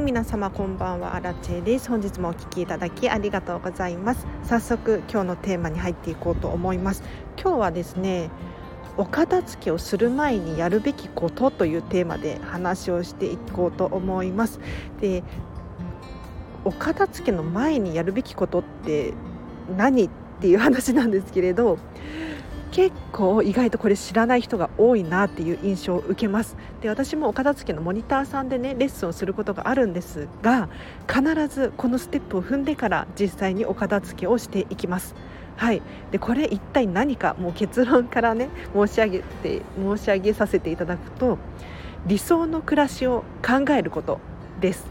[0.00, 1.14] い皆様こんばんは。
[1.14, 1.90] アラチェです。
[1.90, 4.26] 本日もお聞きいただきありがとうございます。
[4.44, 7.02] 早速今日のテーマに入っていこうと思います。
[7.40, 8.30] 今日はですね
[8.96, 14.58] お片付けをする前にやるべきことというテーマで話をしていこうと思います。
[15.00, 15.22] で
[16.64, 19.12] お片付けの前にやるべきことって
[19.76, 20.10] 何っ
[20.40, 21.78] ていう話なんですけれど
[22.70, 26.56] 結構意外とこれ知らない人が多いなっていう印象を受けます。
[26.80, 30.68] で私もお片付けのモニターさんでねレッスンをすることがあるんですが
[31.08, 35.14] 必ずこのステップを踏んでから実際にお片付けをしていきます。
[35.56, 41.38] はい、でこれ一体何かもう結論からね申し上げて申し上げさせていただくと
[42.06, 44.20] 理想の暮らしを考えること
[44.60, 44.86] です。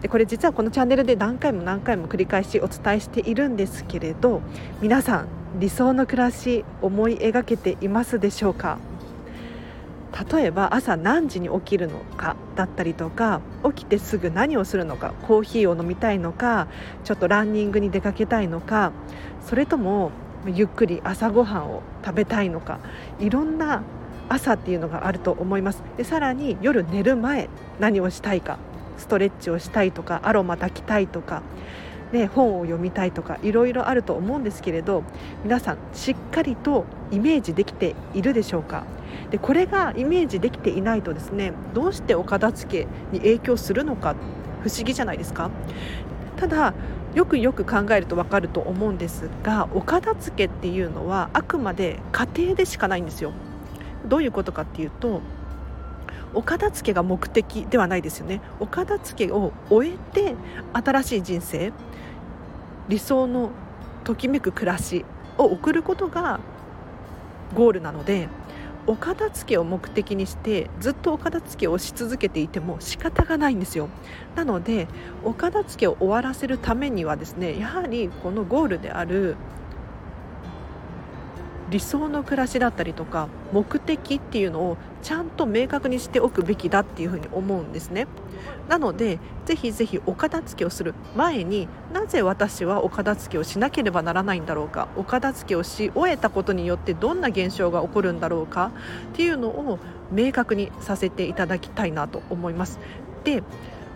[0.00, 4.42] でこれ実はこのチャンネルで何回も何回も繰り返しお伝えしているんですけれど
[4.82, 8.78] 皆さん理想の暮らし思い描けていますでしょうか？
[10.32, 16.68] 例えば朝何時に起きるのかだったりとか起きてすぐ何をするのかコーヒーを飲みたいのか
[17.04, 18.92] ちょっとランニングに出かけたいのか
[19.44, 20.12] それとも
[20.46, 22.78] ゆっくり朝ごはんを食べたいのか
[23.18, 23.82] いろんな
[24.28, 25.82] 朝っていうのがあると思います。
[25.96, 28.58] でさらに夜寝る前何をしたいか
[28.98, 31.42] ストレッチをしたいとかアロマ炊きたいとか
[32.14, 35.02] ね、本を読みたいとかいろいろあると思うんですけれど
[35.42, 38.84] 皆さんしっかりとイメージできているでしょうか？
[39.32, 44.14] でこれがイメージできていないとですねどうしてお片付けに影響するのか？
[44.62, 45.50] 不思議じゃないですか？
[46.36, 46.72] ただ
[47.16, 53.32] よくよく考えると分かると思うんですがお片付けっていうのはあくまで家庭でしかないんですよ。
[54.06, 55.20] どういうことかっていうと
[56.32, 58.40] お片付けが目的ではないですよね。
[58.60, 60.36] お片付けを終えて
[60.72, 61.72] 新しい人生
[62.88, 63.50] 理想の
[64.04, 65.04] ときめく暮らし
[65.38, 66.40] を送ることが
[67.54, 68.28] ゴールなので
[68.86, 73.88] お片付けを目的にしてずっとお片付けをし続けていても仕方がないんですよ。
[74.34, 74.88] なので
[75.24, 79.36] お片付けを終わらせるためにはですねやはりこのゴールである
[81.70, 88.06] 理想の暮らしだったりとか目的っていうのをちゃんと明確にしておくべきだっていうふうに思うんですね。
[88.68, 90.94] なのでぜひぜひお片付けをする。
[91.16, 94.88] 前になぜ私はお片付けをしなければならないんだろうか。
[94.96, 98.70] お片付けをし終えたことによってどんな現象が起こるんだろうか。
[99.12, 99.78] っていうのを
[100.12, 102.78] 明確にさせていただきたいなと思います。
[103.24, 103.42] で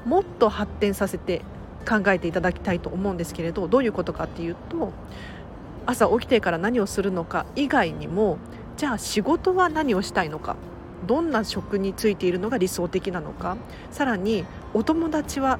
[0.04, 1.42] もっと発展させて
[1.88, 4.92] 考えていただきたいと思うんですけれどどういうことかっていうと
[5.88, 8.36] 朝起きてから何をするのか以外にも
[8.76, 10.54] じゃあ仕事は何をしたいのか
[11.06, 13.56] どんな職に就いているのが理想的なのか
[13.90, 14.44] さらに
[14.74, 15.58] お友達は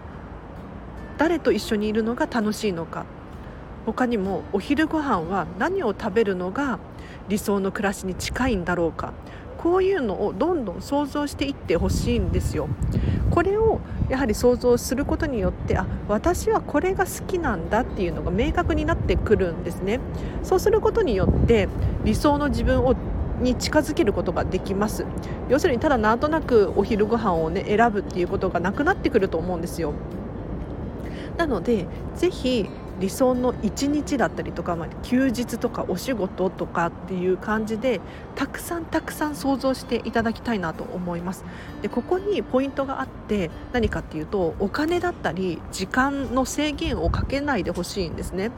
[1.17, 3.07] 誰と一緒にいるのが楽しいのか
[3.87, 6.79] 他にもお昼ご飯は何を食べるのが
[7.31, 9.15] 理想の暮らしに近いんだろうか
[9.59, 12.69] こういうのをどんどん想像していってほしいんですよ。
[13.31, 20.01] これをやはり想像することによってあ私はこれが好きなんだっていうのが明確になってくるんですね。
[20.43, 21.69] そうすることによって
[22.05, 22.97] 理想の自分を
[23.41, 25.05] に近づけることができます
[25.49, 29.95] 要するにただなんとなくお昼ご飯をね選ぶっていうことがなくなってくると思うんですよ
[31.37, 31.87] なので
[32.17, 32.69] ぜひ
[33.01, 38.01] 理想の一日だったりとか、まあ、休日とかお仕事とかっていう感じで
[38.35, 41.45] たくさんたくさん想像していただきたいなと思います。
[41.83, 48.51] でここにポイントがあって何かっていうとお金だったり時間の制限をかけないでほしいんですね。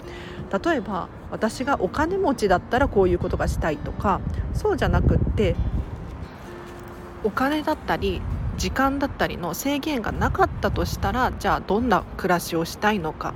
[0.65, 4.21] 例えば私がお金持ちだったらこういうことがしたいとか
[4.53, 5.55] そうじゃなくって
[7.23, 8.21] お金だったり
[8.57, 13.35] 時間だったりの制限がなかったとしたらじゃあどんな暮らしをしたいのか。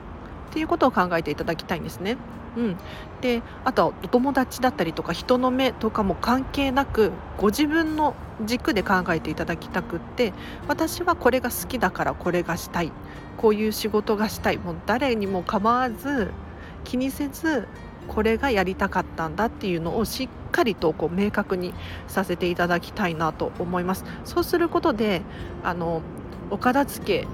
[0.55, 2.17] っていうことを考えていただきたいんですね。
[2.57, 2.77] うん、
[3.21, 10.33] であとはお友達だったりとか人の目とかも関係なくご自分の軸で考えていただきたくって
[10.69, 12.93] 私はこれが好きだからこれがしたい。
[13.37, 14.59] こういう仕事がしたい。
[14.59, 16.31] もう誰にも構わず
[16.85, 17.67] 気にせず
[18.07, 21.75] これがやりたかったんだっていうのをしっかりとこう明確に
[22.07, 24.05] させていただきたいなと思います。
[24.25, 25.23] そうすることで
[25.65, 26.03] あの
[26.53, 27.27] お片付け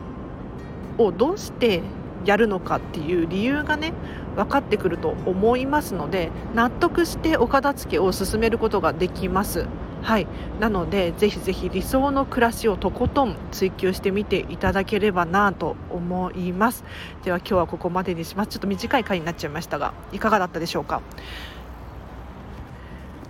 [0.97, 1.83] をどうして
[2.25, 3.93] やるのかっていう理由がね
[4.37, 9.67] 分かってくると思いますので納得してお片付けを進めることができます。
[10.03, 10.27] はい、
[10.61, 16.85] なのでぜひぜひ理想の暮らしをとことん追求してみていただければなと思います。
[17.23, 18.49] では今日はここまでにします。
[18.49, 21.03] ちょっと短い回になっちゃいましたがいかがだったでしょうか？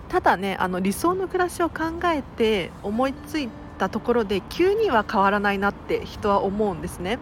[0.09, 3.49] ただねあの理想の暮らしを考えて思いつい
[3.79, 7.19] たところで急には変わらないなって人は思うんですね。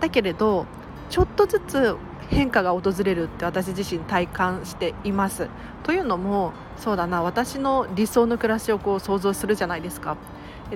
[0.00, 0.66] だけれど
[1.10, 1.96] ちょっとずつ
[2.28, 5.48] 変化が訪れるって私自身体感しています。
[5.82, 10.16] というのもそうだな私の理想の暮らしをこう想像するじゃないですか。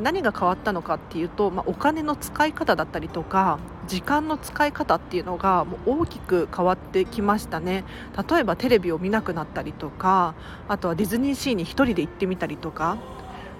[0.00, 3.58] 何が変わったのかっていうと、まあ、お金の使い方だったりとか
[3.88, 7.84] 時間の使い方っていうのがもう大きく変わってきましたね
[8.30, 10.34] 例えばテレビを見なくなったりとか
[10.68, 12.96] あとはディズニーシーに1人で行ってみたりとか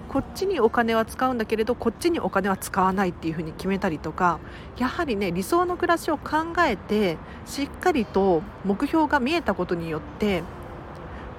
[0.09, 4.39] こっちにお金は使うんだけれどこっちにお金は使わないっていうふうに決めたりとか
[4.77, 10.43] やはりね理想の暮らしを考えてしっかりと目標が見えたことによって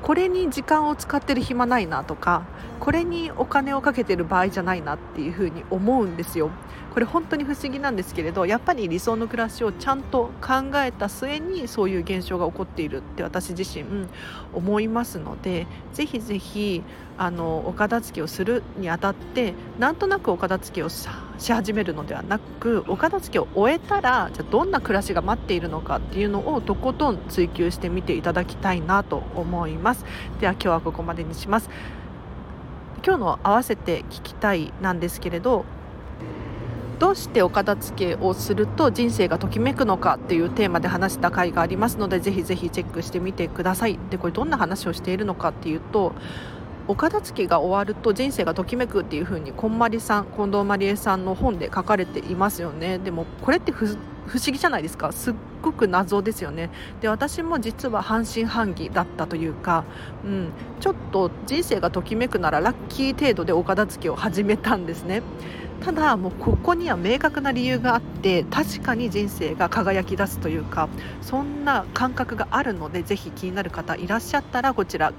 [0.03, 2.47] これに時間を使ってる暇ないなとか
[2.79, 6.51] これにお金をかけてる場合じゃないなっていうふうに思うんですよ。
[6.93, 13.85] これ本当に不思議なんですけれどやっぱり理想の暮らしをちゃんと考えた末にそういう現象が起こっているって私自身
[14.53, 16.85] 思いますのでぜひぜひ
[17.17, 21.09] あのお片付けをするにあたってなんとなくお片付けをし
[21.39, 30.05] 始めるのではなくお片付けを終えたらじゃどんな暮らしが待っているのかっていうのをとことん追求してみていただきたいなと思います。
[30.41, 31.71] では今日はここまでにします。
[33.05, 35.67] 今日の合わせて聞きたいなんですけれど
[36.99, 43.99] どうしてお片付けをすると人生がときめくのかっていうテーマで話した回がありますのでぜひぜひチェックしてみてください。
[44.11, 46.15] でこれどんな話をしているのかっていうと
[46.87, 52.99] お片付けが終わると人生がときめくっていう風にこんまりさん近藤まりえさんの本で書かれていますよね。
[52.99, 53.97] でもこれって不思
[54.47, 55.13] 議じゃないですか？
[55.13, 56.71] すっごく謎ですよね。
[57.01, 59.85] で私も実は半信半疑だったというか、
[60.25, 60.49] うん、
[60.81, 65.23] ちょっと人生がときめくならラッキー程度でお片付けを始めたんですね。
[65.81, 70.89] ただもうここには明確な理由があって確かに人生が輝き出すというか
[71.21, 75.13] そんな感覚があるのでぜひ気になる方いらっしゃったらこちら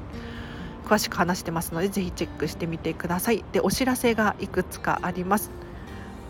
[0.85, 3.43] 詳しく話してますのでぜひチェックしてみてください。
[3.51, 5.51] でお知らせがいくつかあります。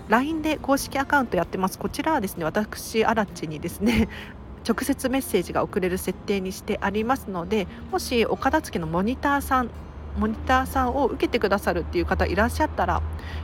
[0.08, 1.78] LINE で公式アカウントやってます。
[1.78, 4.08] こちらはですね私アラチにですね
[4.68, 9.70] 直接メッセージが送れる設定にしてありますのでもしお片付けのモニターさん
[10.18, 13.02] モニターさんを受けてくださるっていう方いらっしゃったら、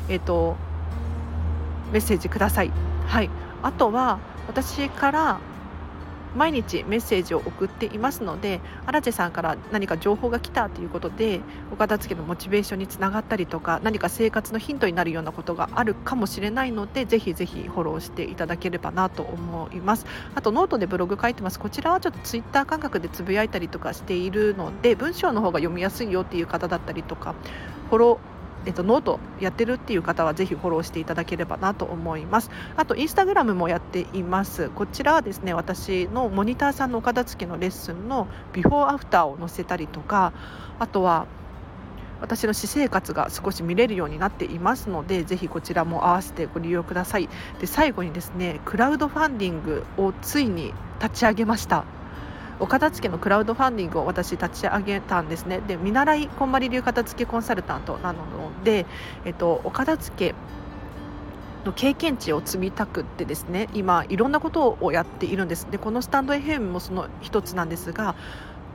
[0.08, 0.56] えーと、
[1.92, 2.72] メッセージください。
[3.08, 3.30] はい、
[3.62, 5.40] あとは私から
[6.36, 11.42] 毎日メッセージを送っていますので荒地さんから何か情報が来たということで
[11.72, 20.06] お片付けのモチベーションにつながったりとか何か生活のヒントになるようなことがあるかもしれないのでぜひぜひフォローしていただければなと思います。
[20.36, 21.60] あとノートでブログ書いてます。
[21.60, 27.36] こちらはちょっとツイッター感覚でつぶやいたりとかしているので文章の方が読みやすいよっていう方だったりとか
[27.90, 32.52] フォローえっと、ノートやってるっていう方はぜひフォローしていただければなと思います。
[32.78, 34.70] あとインスタグラムもやっています。
[34.70, 40.34] こちらはですね私のモニターさんのお片付けのレッスンのビフォーアフターを載せたりとか
[40.80, 41.26] あとは
[42.22, 47.30] 私の私生活が少し見れるようになっていますのでぜひこちらも合わせてご利用ください。
[47.60, 51.84] で最後にですねクラウドファンディングをついに立ち上げました。
[52.62, 55.62] お片付けのクラウドファンディングを私立ち上げたんですね。
[55.68, 58.20] で見習いこんまり流片付けコンサルタントなの
[58.64, 58.86] で、
[59.26, 60.36] えっと、お片付け
[61.66, 65.68] の経験値を積みたくってですね今いろんなことをやっているんです。
[65.72, 68.16] でこのスタンド FM もその一つなんですが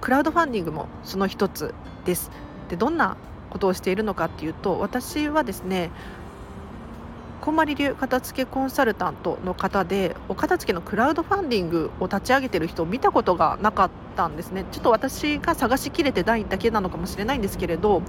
[0.00, 1.72] クラウドファンディングもその一つ
[2.04, 2.32] です。
[2.68, 3.16] でどんな
[3.50, 5.90] ことをしているのかっていうと私はですね
[7.46, 18.02] こまり流片付けコンサルタントの方でお片付けのクラウドファンディングを立ち上げてる人を見たことがなかったんですねちょっと私が探しきれてないだけなのかもしれないんですけれど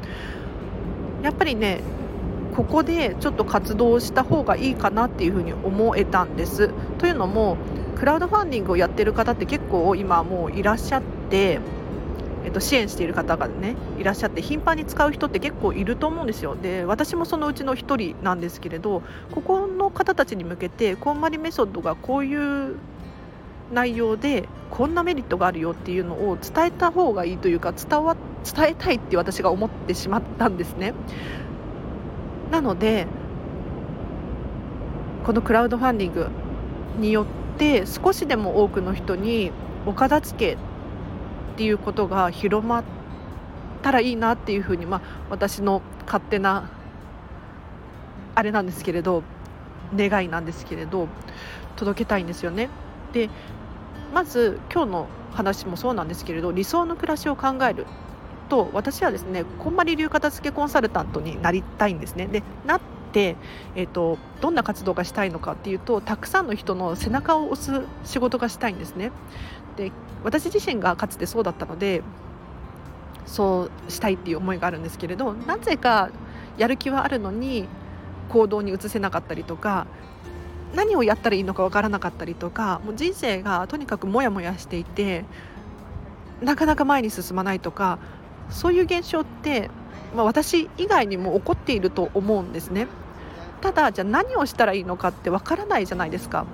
[1.21, 1.81] やっぱりね
[2.55, 6.71] ここでちょっと活動した方がいいかなっていうふうに思えたんです。
[6.97, 7.57] というのも
[7.95, 11.59] クラウドファンディングをやってる方って結構今もういらっしゃって、
[12.47, 22.33] えっと、支援している方がねいらっしゃって頻繁に使う人って結構いると思うんですよで私もそのうちの1人なんですけれどここの方たちに向けてこんまりメソッドがこうい
[22.71, 22.77] う
[23.73, 30.93] 内容でこんなメリットがあるよっていうのを伝えた方がいいというか伝わ伝えたいって私が思ってしまったんですね。
[32.49, 33.07] なので
[35.25, 36.27] このクラウドファンディング
[36.97, 37.25] によっ
[37.57, 39.51] て少しでも多くの人に
[39.85, 40.57] お片付け
[41.57, 42.83] っていうことが広まっ
[43.81, 46.69] たらいいなっていうふうに、まあ、私の勝手な
[48.35, 49.23] あれなんですけれど
[49.95, 51.07] 願いなんですけれど
[51.75, 52.69] 届けたいんですよね。
[53.11, 53.31] で
[54.13, 57.87] まず今日の話もそうなんですけれど理想の暮らしを考える
[58.49, 63.35] と私はですねこんまり流片付けコンサルタントになりたいんですねでなって、
[63.75, 69.11] えーと、どんな活動がしたいのかっていうとたくさんの人の背中を押す仕事がしたいんですね
[69.75, 69.91] で
[70.23, 72.01] 私自身がかつてそうだったので
[73.25, 76.09] そうしたいっていう思いがあるんですけれどなぜか
[76.57, 77.67] やる気はあるのに
[78.29, 79.87] 行動に移せなかったりとか
[80.75, 85.25] 何をやったらいいのか分からなかったりとかもう人生がとにかくモヤモヤしていて
[86.41, 87.99] なかなか前に進まないとか
[88.49, 89.69] そういう現象って、
[90.15, 92.87] まあ、私以外にも起こっていると思うんですね。
[93.59, 96.45] ただじゃあ何をしたらいいのかってわからないじゃないですか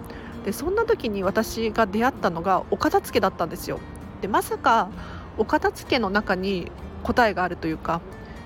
[0.46, 3.80] でそんな時に私が出会ったのがお片付けだったんですよ。
[4.22, 4.90] でまさか
[5.38, 6.72] お片付けの中に
[7.04, 8.02] 答えがあるというか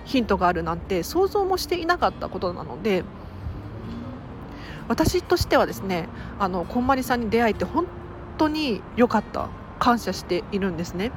[0.06, 3.04] ヒントがあるなんて想像もしていなかったことなので
[4.88, 6.08] 私としてはですね
[6.39, 7.86] あのこんまりさんに出会えて本
[8.38, 9.50] 当に良かった。
[9.80, 11.12] 感謝しているんですね。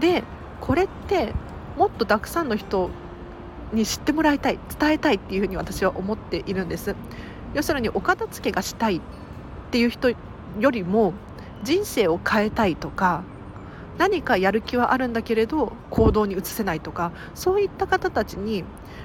[0.00, 0.24] で
[0.60, 1.34] これって
[1.76, 2.90] もっとたくさんの人
[3.72, 6.94] に知ってもらいたい伝えたいっていうふうに私は思っているんです。
[7.54, 9.00] 要するにお片付けがしたい
[9.70, 10.16] っていう人よ
[10.72, 11.14] りも
[11.62, 13.22] 人生を変えたいとか
[13.98, 18.64] 何かやる気はあるんだけれど行動に移せないとかそういった方たちに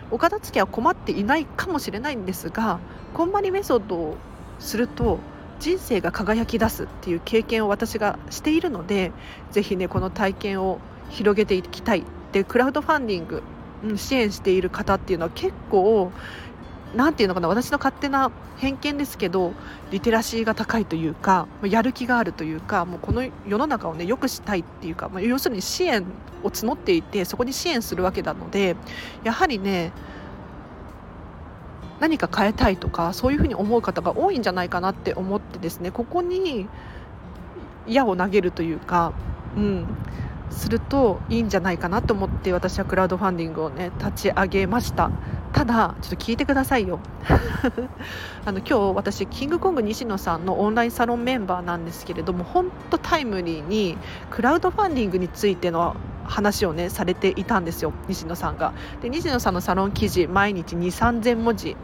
[0.09, 2.79] お片付けは困っていないかもしれないんですが
[3.13, 4.17] こんまりメソッドを
[4.57, 5.19] すると
[5.59, 9.11] 人生が輝き出すっていう経験を私がしているので
[9.51, 10.79] ぜひねこの体験を
[11.11, 12.03] 広げていきたい。
[12.31, 13.43] でクラウドファンディング
[13.83, 16.11] うん支援している方っていうのは結構
[16.95, 19.53] 何て言うのかな私の勝手な偏見ですけど
[19.91, 26.05] リテラシーが高いというかやる気があるというかもうこの世の中をね良くしたいっていうか、まあ、要するに支援
[26.43, 28.75] を募っていてそこに支援するわけなので
[29.23, 29.91] やはりね
[31.99, 36.67] 何か変えたいとかそういうふうに思う方が多いんじゃないかなって思ってですねここに
[37.87, 39.13] 矢を投げるというか、
[39.55, 39.85] うん、
[40.49, 45.11] するといいんじゃないかなと思って私はクラウドファンディングをね立ち上げました。
[45.53, 46.99] ただちょっと聞いてくださいよ。
[48.45, 53.97] あの今日私キングコング西野さんのオンラインサロンメンバーなんですけれども本当タイムリーに
[54.31, 58.73] クラウドファンディングについての話をねされていたんですよ西野さんが。
[59.01, 61.77] で西野さんのサロン記事毎日2 3 0 0 0文字。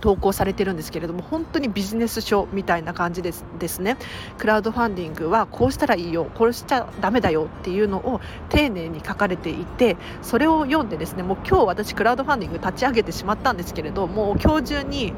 [0.00, 3.96] 投稿されてるんですけれども本当にビジネス書みたいな感じですですね。
[4.38, 15.12] クラウドファンディングはこうしたらいいよこうしちゃだめだよっていうのを丁寧に書かれていてそれを読んでですねもう今日私クラウドファンディング立ち上げてしまったんですけれどもう今日中に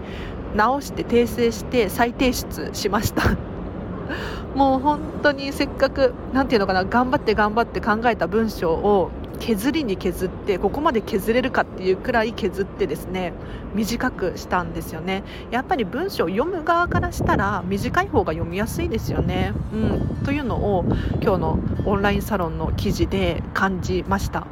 [0.54, 3.22] 直して訂正して再提出しました。
[4.54, 9.10] もう本当にせっかく何て言うのかな頑張って頑張って考えた文章を
[9.44, 13.32] 削りに削ってここまで削れるかっていうくらい削ってですね
[13.74, 15.24] 短くしたんですよね。
[15.50, 20.84] やっぱり文章を読む側からしたら短い方が読みやすいですよね、うん、というのを
[21.20, 24.46] 今日のオンラインサロンの記事で感じました。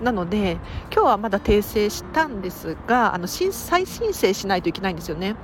[0.00, 0.58] なので
[0.92, 5.34] 今日はまだ訂正したんですがあの再申請しないといけないんですよね。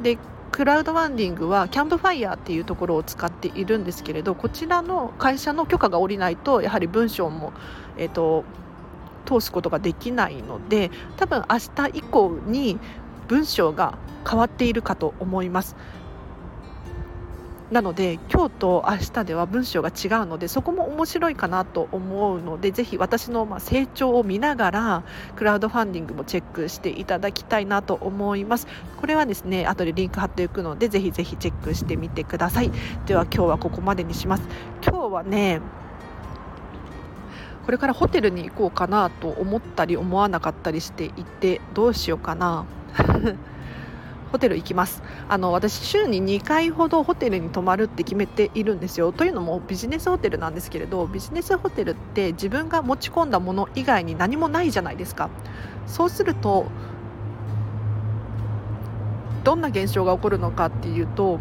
[0.00, 0.16] で
[0.52, 7.54] クラウドファンディングはキャンプファイヤーっていうところを使っているんですけれどこちらの会社の許可が下りないとやはり文章も、
[7.96, 8.44] えーと、
[9.24, 12.78] 通すことができないので多分明日以降に
[13.28, 13.96] 文章が
[14.28, 15.74] 変わっているかと思います。
[17.72, 25.04] なので今日と明日では文章が違うのでそこも面白いかなと思うのでぜひ私のま成長を見ながら
[25.36, 28.66] クラウドファンディングもチェックしていただきたいなと思います。
[29.00, 32.70] これはですね後でリンク貼っていくのでぜひぜひチェックしてみてください。
[33.06, 34.42] では今日はここまでにします。
[34.86, 35.62] 今日はね
[37.64, 42.66] これからホテルに行こうかなと思ったり思わなかったりしていてどうしようかな。
[44.32, 45.02] ホテル行きます。
[45.28, 49.12] あの私週に2回ほどホテルに泊まるって決めているんですよ。
[49.12, 55.28] というのもビジネスホテルなんですけれどビジネスホテルって自分が持ち込んだもの以外に何もないじゃないですか。
[55.86, 56.66] そうすると
[59.44, 61.38] どんな現象が起こるのかっていうと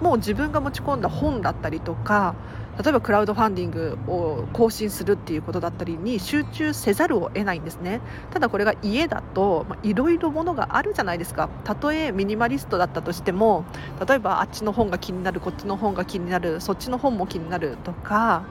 [0.00, 2.34] もう自分が持ち込んだ本だったりとか
[2.78, 8.00] 例えばクラウドファンディングを更新するっていうことだったりに集中せざるを得ないんですね。
[8.30, 11.50] ただこれが家だといろいろものがあるじゃないですか。
[11.64, 13.64] たとえミニマリストだったとしても
[14.06, 18.44] 例えばあっちの本が気になるこっちの本が気になるそっちの本も気になるとか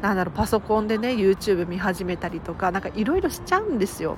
[0.00, 4.16] なんだろうパソコンでね YouTube 見始めたりとかなんかいろいろしちゃうんですよ。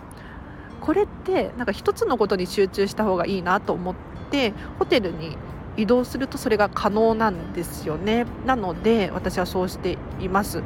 [0.80, 3.94] これってなんか一つのことに集中した方がいいなと思っ
[4.30, 5.37] てホテルに
[5.76, 8.26] 移動するとそれが可能なんですよね。
[8.46, 10.62] なので私はそうしています。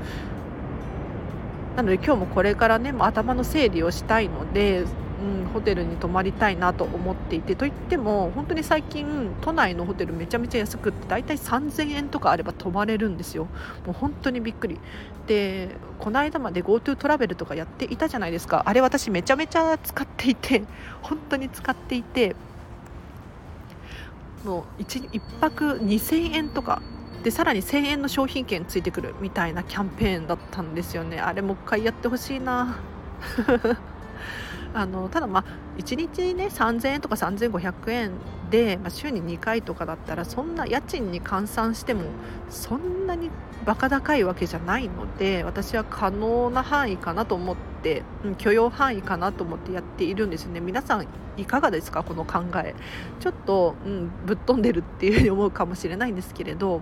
[1.77, 7.55] なので今日もこれからね頭の整理をしたいので、うん、ホテルに泊まりたいなと思っていて。
[7.55, 13.45] といっても本当に最近都内のホテルめちゃめちゃ安くって大体3000円とかあれば泊まれるんですよ。
[13.85, 14.81] もう本当にびっくり。
[15.27, 18.63] でこの間まで GoTo トラベルとかやっていたじゃないですか。
[18.67, 20.63] あれ私めちゃめちゃ使っていて
[21.03, 22.35] 本当に使っていて
[24.47, 26.81] もう 1, 1泊2000円とか。
[27.25, 31.19] でさらに1000円の商品券ついてくるみたいなキャンペーンだったんですよね。
[31.19, 32.79] あれもう一回やってほしいな。
[34.73, 35.45] あのただまあ
[35.79, 38.13] 1日ね3000円とか3500円
[38.51, 42.03] で、まあ、週に2回とかだったらそんな家賃に換算しても
[42.49, 43.31] そんなに
[43.65, 47.76] バカ高いわけじゃないので私は可能な範囲かなと思って、
[48.25, 50.61] うん、許容範囲かなと思ってやっているんですよね。
[50.61, 52.03] 皆さんいかがですか？
[52.03, 52.75] この考え。
[53.21, 56.81] ちょっと、うん、ぶっ飛んでるっていうふうに思うかもしれないんですけれど。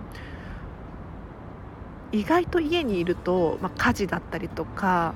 [2.11, 5.13] 意外と家にいると、まあ、家事だったりとか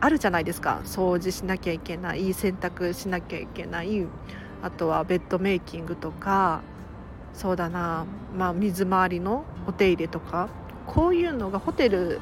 [0.00, 0.82] あるじゃないですか。
[0.84, 4.06] 掃除しなきゃいけない洗濯しなきゃいけない
[4.62, 6.60] あとはベッドメイキングとか
[7.32, 8.04] そうだな、
[8.36, 10.50] まあ、水回りのお手入れとか
[10.86, 12.20] こういうのがホテル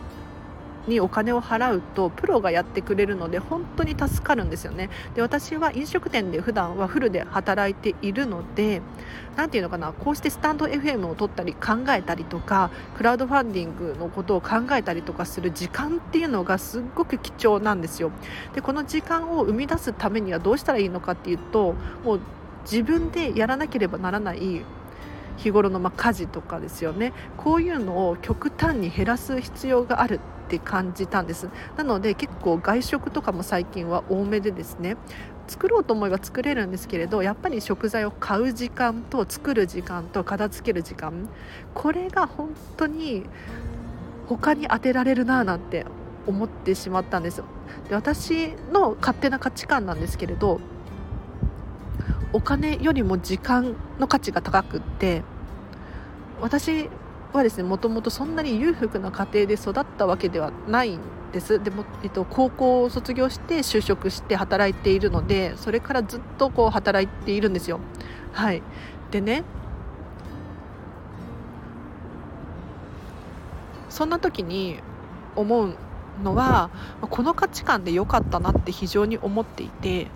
[0.86, 4.90] にお金を払うとプロがやってくれるので本当に助かるんですよね。
[5.14, 8.82] で私は飲食店で普段はフルで働いているので
[9.36, 18.10] 何ていうのかなこうしてスタンド FM を取ったり考えたりとかクラウドファンディングのことを考えたりとかする時間っていうのがすっごく貴重なんですよ。
[18.54, 22.20] でこの時間を生み出すためにはどうしたらいいのかっていうともう
[22.62, 24.62] 自分でやらなければならない
[25.36, 27.12] 日頃のま家事とかですよね。
[27.36, 30.20] こういうのを極端に減らす必要がある。
[30.50, 31.48] って感じたんです。
[31.76, 34.96] なので結構外食とかも最近は多めでですね
[35.46, 41.28] 作ろうと思えば作れるんですけれどやっぱり食材を買う時間と作る時間と片付ける時間
[41.72, 43.24] これが本当に
[44.28, 45.86] 他に当てられるななんて
[46.26, 47.42] 思ってしまったんです。
[47.88, 50.60] で私の勝手な価値観なんですけれど
[52.32, 55.22] お金よりも時間の価値が高くって
[56.40, 56.90] 私
[57.32, 61.00] はですねもともとそんなに裕福な家庭で育ったわけではないん
[61.32, 61.62] です。
[61.62, 67.80] でも、えっと、高校を卒業して就職して働いているのでそれからずっとこう働いているんですよ。
[68.32, 68.62] はい。
[69.10, 69.44] でね
[73.88, 74.80] そんな時に
[75.36, 75.74] 思う
[76.22, 76.70] のは
[77.00, 80.06] この価値観で良かったなって非常に思っていて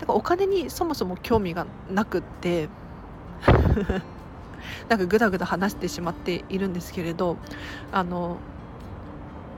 [0.00, 2.68] だからお金にそもそも興味がなくって。
[4.88, 7.36] なんかぐだぐだ話してしまっているんですけれど
[7.92, 8.38] あの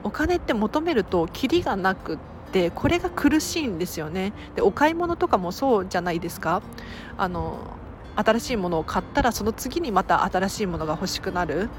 [0.03, 2.17] お金って求めるとキリがなくっ
[2.51, 4.33] てこれが苦しいんですよね。
[4.55, 6.61] でお買い物とかもそうじゃないですか。
[7.17, 7.57] あの
[8.15, 11.69] 新しいものを買ったらその次にまた新しいものが欲しくなる。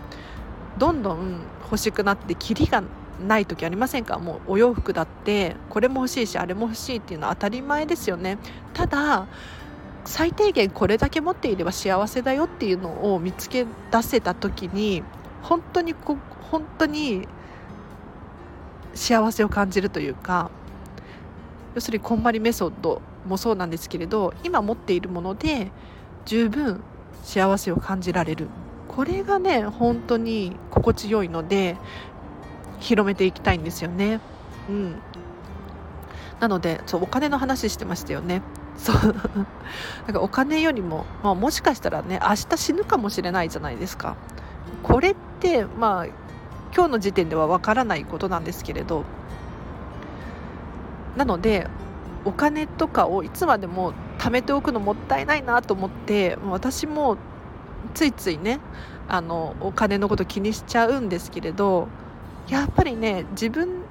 [0.77, 2.83] どんどん欲しくなってキリが
[3.27, 4.19] ない時ありませんか？
[4.19, 8.37] もうお洋服だってこれも欲しいしあれも欲しいっていうのは当たり前ですよね。
[8.75, 9.27] ただ
[10.07, 15.03] 最低限これだけ持っていれば幸せだよっていうのを見つけ出せた時に
[15.43, 16.17] 本当にこ
[16.51, 17.27] 本当に
[18.95, 20.51] 幸せを感じるというか
[21.75, 25.71] 要するにこんまりメソッドもそうなんですけれど今持っているもので
[26.25, 26.81] 十分
[27.23, 28.49] 幸せを感じられる
[28.89, 31.77] これがね本当に心地よいので
[32.79, 34.21] 広めていきたいんですよね。
[34.69, 34.97] うん、
[36.41, 38.43] なのでそうお金の話してましたよね。
[38.77, 39.15] そうなん
[40.13, 44.17] かお金よりも、まあ、もしかしたらね明日死ぬかもしれないじゃないですか。
[44.83, 46.07] これってまあ
[46.75, 49.05] 今日の時点ではわからないことなんですけれど
[51.17, 51.67] なので
[52.25, 57.17] お金とかをいつまでも貯めておくのもったいないなと思って私も
[57.95, 58.61] ついついね
[59.09, 61.89] あのお金のこと気にしちゃうんですけれど
[62.49, 63.86] やっぱりね自分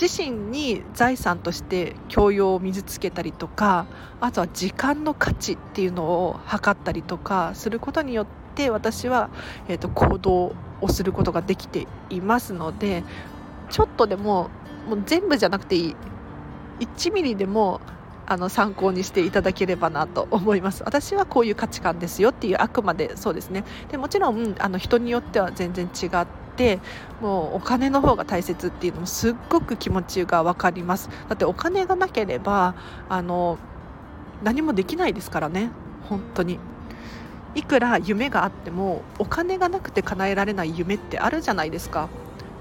[0.00, 3.86] 自身に財産として教養を水つけたりとか
[4.20, 9.28] あとは時間の価値っていうのを測ったりとかすることによって私は、
[9.68, 13.04] えーと、行動をすることができていますので
[13.68, 14.48] ちょっとでも
[14.88, 15.96] もう全部じゃなくていい。
[16.80, 17.82] 1ミリでも
[18.26, 20.82] あの参考にしていただければなと思います。
[20.84, 23.64] 私はこういう価値観ですよっていうあくまでそうですね。
[23.90, 26.26] でもちろんあの人によっては全然違っ
[26.60, 26.78] て
[27.22, 31.08] もうお金の方が大切っていうのもすっごく気持ちが分かります。
[31.28, 32.74] だってお金がなければ
[33.08, 33.56] あの
[34.42, 35.70] 何もできないですからね。
[36.08, 36.58] 本当に。
[37.54, 42.08] いくら夢があってもお金がなくて叶えられない夢ってあるじゃないですか。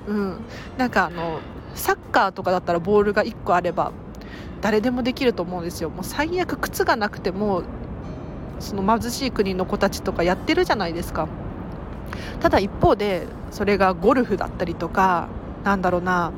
[0.07, 0.37] うん。
[0.77, 1.41] なんかあの
[1.75, 3.91] サッカーとかだったらボールが1個あれば
[4.61, 5.89] 誰でもできると思うんですよ。
[5.89, 7.63] もう最悪靴がなくても
[8.59, 11.27] その貧しい国の子たちとかやってるじゃないですか。
[12.39, 15.27] ただ一方でそれがゴルフだったりとか
[15.63, 16.31] なんだろうな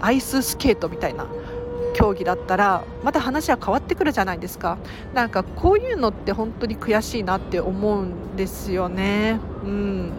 [0.00, 1.26] アイススケートみたいな
[1.94, 4.78] 競技だったらまた話は変わってくるじゃないですか。
[5.12, 9.40] なんかこういうのって本当に悔しいなって思うんですよね。
[9.64, 10.12] うん。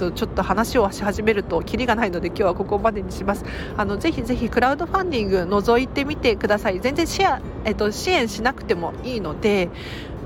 [0.00, 3.44] とちょっと話をし始めるとキリがないので今日はここまでにします。
[3.76, 6.80] あのぜひぜひクラウドファンディング覗いてみてください。
[6.80, 9.68] 全然シェア、えっと、支援しなくてもいいので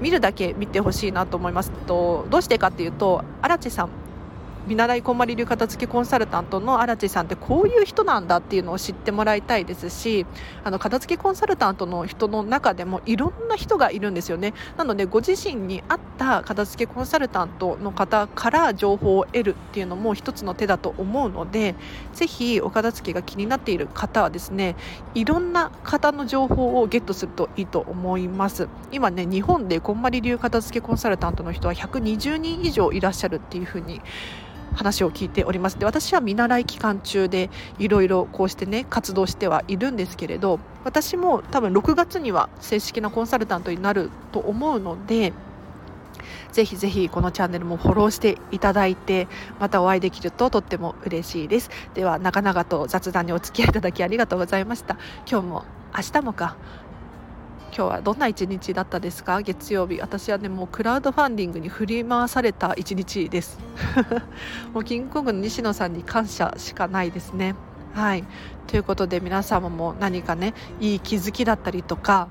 [0.05, 1.71] 見るだけ見てほしいなと思います。
[1.71, 3.89] とどうしてかっていうと荒地さん
[4.67, 10.25] 見習いこんまり流片付けコンサルタントの荒地さんってこういう人なんだっていうのを知ってもらいたいですし
[10.65, 14.55] あの片付けコンサルタントの人の中でもいろんな人がいるんですよね。
[14.79, 21.75] なのでご自身に合った片付けコンサルタントの方から情報を得るっていうのも一つの手だと思うので
[22.15, 24.77] ぜひお片付けが気になっている方はですね
[25.15, 28.69] いろんな方の情報をゲットするといいと思います。
[28.93, 34.01] 今ね日本でこんまり流片付けコンサルタントの人は120人以上いらっしゃるっていうふうに
[34.75, 35.79] 話を聞いております。
[35.79, 45.33] で私は見習い期間中でいろいろこうしてね活動してはいるんですけれど私も多分6月には正式なコンサルタントになると思うので
[46.53, 49.27] ぜひぜひこのチャンネルもフォローしていただいて
[49.59, 51.71] またお会いできるととっても嬉しいです。
[51.95, 54.97] では長々と雑談にお付き合いいただきありがとうございました。
[55.29, 55.65] 今日も
[55.97, 56.57] 明日もか。
[57.77, 59.43] 今日はどんな一日だったですか？
[59.43, 60.01] 月曜日。
[60.01, 63.59] 私はねもうクラウドファンディングに振り回された一日です。
[64.73, 67.57] もうキングコングの西野さんに感謝しかないですね。
[67.93, 68.23] はい。
[68.69, 72.29] ということで皆様も何かねいい気づきだったりとか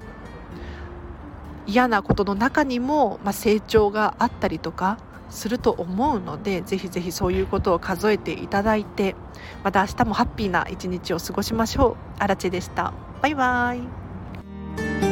[1.67, 4.97] 嫌なことの中にも、まあ、成長があったりとか
[5.29, 9.15] すると思うのでぜひぜひそういうことを数えていただいて
[9.63, 11.95] また明日もハッピーな一日を過ごしましょう。
[12.19, 12.93] あらでした。
[13.21, 15.02] バイバイ。